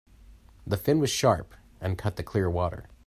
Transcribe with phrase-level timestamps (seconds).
[0.65, 2.89] The fin was sharp and cut the clear water.